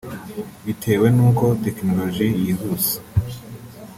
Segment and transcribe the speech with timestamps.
[0.65, 2.93] bitewe n’uko tekinoloji yihuse